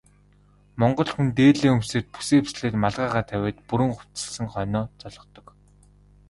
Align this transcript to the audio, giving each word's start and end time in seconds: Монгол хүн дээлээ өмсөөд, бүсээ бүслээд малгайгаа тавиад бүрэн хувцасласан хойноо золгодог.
Монгол 0.79 1.09
хүн 1.13 1.27
дээлээ 1.37 1.71
өмсөөд, 1.75 2.05
бүсээ 2.13 2.39
бүслээд 2.43 2.75
малгайгаа 2.83 3.23
тавиад 3.29 3.57
бүрэн 3.69 3.91
хувцасласан 3.95 4.47
хойноо 4.53 4.85
золгодог. 5.03 5.45